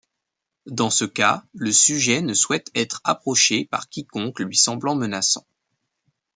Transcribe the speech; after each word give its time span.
Dans 0.65 0.89
ce 0.89 1.05
cas, 1.05 1.43
le 1.53 1.71
sujet 1.71 2.23
ne 2.23 2.33
souhaite 2.33 2.71
être 2.73 3.01
approché 3.03 3.65
par 3.65 3.87
quiconque 3.87 4.39
lui 4.39 4.57
semblant 4.57 4.95
menaçant. 4.95 5.45